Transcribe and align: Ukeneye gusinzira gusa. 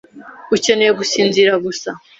Ukeneye 0.55 0.91
gusinzira 0.99 1.51
gusa. 1.65 1.89